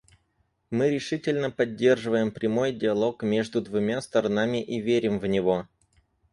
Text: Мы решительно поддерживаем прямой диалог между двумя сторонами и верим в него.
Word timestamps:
Мы 0.71 0.89
решительно 0.89 1.51
поддерживаем 1.51 2.31
прямой 2.31 2.71
диалог 2.73 3.21
между 3.21 3.61
двумя 3.61 4.01
сторонами 4.01 4.59
и 4.59 4.81
верим 4.81 5.19
в 5.19 5.27
него. 5.27 5.67